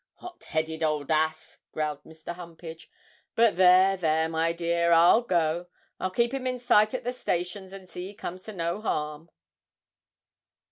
'Hot 0.15 0.45
headed 0.45 0.81
old 0.81 1.11
ass!' 1.11 1.59
growled 1.71 2.03
Mr. 2.05 2.33
Humpage; 2.33 2.87
'but 3.35 3.55
there, 3.55 3.95
there, 3.95 4.27
my 4.27 4.51
dear, 4.51 4.91
I'll 4.91 5.21
go. 5.21 5.67
I'll 5.99 6.09
keep 6.09 6.33
him 6.33 6.47
in 6.47 6.57
sight 6.57 6.95
at 6.95 7.03
the 7.03 7.13
stations, 7.13 7.71
and 7.71 7.87
see 7.87 8.07
he 8.07 8.13
comes 8.15 8.41
to 8.45 8.53
no 8.53 8.81
harm.' 8.81 9.29